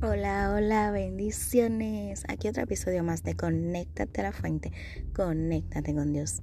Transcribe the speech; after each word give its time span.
Hola, 0.00 0.52
hola, 0.54 0.92
bendiciones. 0.92 2.22
Aquí 2.28 2.46
otro 2.46 2.62
episodio 2.62 3.02
más 3.02 3.24
de 3.24 3.34
Conéctate 3.34 4.20
a 4.20 4.24
la 4.24 4.32
fuente, 4.32 4.70
conéctate 5.12 5.92
con 5.92 6.12
Dios. 6.12 6.40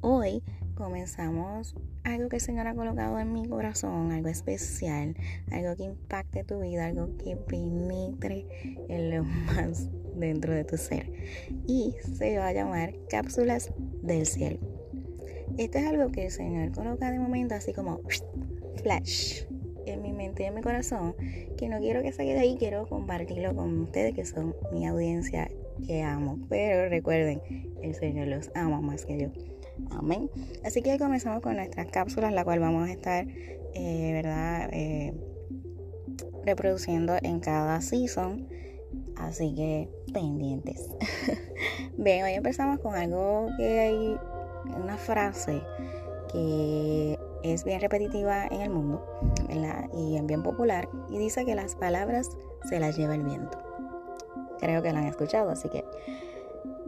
Hoy 0.00 0.44
comenzamos 0.76 1.74
algo 2.04 2.28
que 2.28 2.36
el 2.36 2.42
Señor 2.42 2.68
ha 2.68 2.76
colocado 2.76 3.18
en 3.18 3.32
mi 3.32 3.48
corazón, 3.48 4.12
algo 4.12 4.28
especial, 4.28 5.16
algo 5.50 5.74
que 5.74 5.82
impacte 5.82 6.44
tu 6.44 6.60
vida, 6.60 6.86
algo 6.86 7.16
que 7.16 7.34
penetre 7.34 8.46
en 8.88 9.10
lo 9.10 9.24
más 9.24 9.88
dentro 10.14 10.54
de 10.54 10.62
tu 10.62 10.76
ser. 10.76 11.10
Y 11.66 11.96
se 12.16 12.38
va 12.38 12.46
a 12.46 12.52
llamar 12.52 12.94
cápsulas 13.10 13.72
del 14.02 14.24
cielo. 14.24 14.60
Esto 15.56 15.78
es 15.78 15.84
algo 15.84 16.12
que 16.12 16.26
el 16.26 16.30
Señor 16.30 16.70
coloca 16.70 17.10
de 17.10 17.18
momento 17.18 17.56
así 17.56 17.72
como 17.72 18.02
flash 18.80 19.42
en 19.90 20.02
mi 20.02 20.12
mente 20.12 20.42
y 20.42 20.46
en 20.46 20.54
mi 20.54 20.62
corazón, 20.62 21.14
que 21.56 21.68
no 21.68 21.78
quiero 21.78 22.02
que 22.02 22.12
se 22.12 22.24
quede 22.24 22.40
ahí, 22.40 22.56
quiero 22.58 22.86
compartirlo 22.86 23.54
con 23.54 23.80
ustedes 23.80 24.14
que 24.14 24.24
son 24.24 24.54
mi 24.72 24.86
audiencia 24.86 25.50
que 25.86 26.02
amo. 26.02 26.38
Pero 26.48 26.88
recuerden, 26.88 27.40
el 27.82 27.94
Señor 27.94 28.28
los 28.28 28.50
ama 28.54 28.80
más 28.80 29.04
que 29.04 29.18
yo. 29.18 29.28
Amén. 29.90 30.30
Así 30.64 30.82
que 30.82 30.98
comenzamos 30.98 31.42
con 31.42 31.56
nuestras 31.56 31.86
cápsulas, 31.86 32.32
la 32.32 32.44
cual 32.44 32.60
vamos 32.60 32.88
a 32.88 32.92
estar, 32.92 33.26
eh, 33.74 34.12
¿verdad? 34.12 34.68
Eh, 34.72 35.14
reproduciendo 36.44 37.16
en 37.22 37.40
cada 37.40 37.80
season. 37.80 38.48
Así 39.16 39.54
que 39.54 39.88
pendientes. 40.12 40.88
Bien, 41.96 42.24
hoy 42.24 42.32
empezamos 42.32 42.78
con 42.80 42.94
algo 42.94 43.48
que 43.56 43.80
hay, 43.80 44.16
una 44.76 44.96
frase 44.96 45.60
que 46.32 47.18
es 47.42 47.64
bien 47.64 47.80
repetitiva 47.80 48.46
en 48.46 48.60
el 48.60 48.70
mundo 48.70 49.02
¿verdad? 49.48 49.67
Y 49.92 50.16
es 50.16 50.26
bien 50.26 50.42
popular 50.42 50.88
y 51.08 51.18
dice 51.18 51.44
que 51.44 51.54
las 51.54 51.74
palabras 51.74 52.36
se 52.68 52.80
las 52.80 52.96
lleva 52.96 53.14
el 53.14 53.22
viento. 53.22 53.58
Creo 54.58 54.82
que 54.82 54.92
la 54.92 55.00
han 55.00 55.06
escuchado, 55.06 55.50
así 55.50 55.68
que 55.68 55.84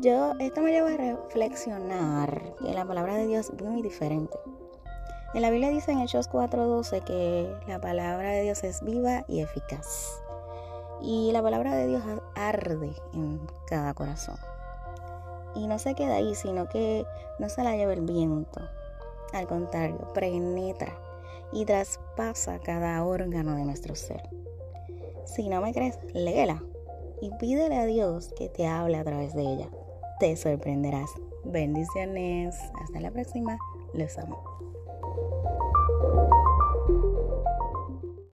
yo, 0.00 0.32
esto 0.38 0.60
me 0.60 0.70
lleva 0.70 0.92
a 0.92 0.96
reflexionar 0.96 2.54
que 2.62 2.72
la 2.72 2.84
palabra 2.84 3.16
de 3.16 3.26
Dios 3.26 3.50
es 3.50 3.62
muy 3.62 3.82
diferente. 3.82 4.36
En 5.34 5.42
la 5.42 5.50
Biblia 5.50 5.70
dice 5.70 5.92
en 5.92 5.98
Hechos 5.98 6.30
4:12 6.30 7.02
que 7.04 7.52
la 7.66 7.80
palabra 7.80 8.30
de 8.30 8.42
Dios 8.42 8.64
es 8.64 8.82
viva 8.82 9.24
y 9.28 9.40
eficaz. 9.40 10.22
Y 11.00 11.32
la 11.32 11.42
palabra 11.42 11.74
de 11.74 11.86
Dios 11.86 12.02
arde 12.34 12.92
en 13.12 13.40
cada 13.66 13.92
corazón. 13.94 14.36
Y 15.54 15.66
no 15.66 15.78
se 15.78 15.94
queda 15.94 16.16
ahí, 16.16 16.34
sino 16.34 16.68
que 16.68 17.04
no 17.38 17.48
se 17.48 17.62
la 17.62 17.76
lleva 17.76 17.92
el 17.92 18.02
viento. 18.02 18.60
Al 19.32 19.46
contrario, 19.46 19.98
penetra 20.14 20.96
y 21.52 21.64
traspasa 21.64 22.58
cada 22.60 23.04
órgano 23.04 23.56
de 23.56 23.64
nuestro 23.64 23.94
ser. 23.94 24.22
Si 25.24 25.48
no 25.48 25.60
me 25.60 25.72
crees, 25.72 25.98
léela 26.14 26.62
y 27.20 27.30
pídele 27.38 27.76
a 27.76 27.86
Dios 27.86 28.32
que 28.36 28.48
te 28.48 28.66
hable 28.66 28.96
a 28.96 29.04
través 29.04 29.34
de 29.34 29.42
ella 29.42 29.68
te 30.18 30.36
sorprenderás. 30.36 31.10
Bendiciones. 31.44 32.56
Hasta 32.82 33.00
la 33.00 33.10
próxima. 33.10 33.56
Los 33.94 34.18
amo. 34.18 34.42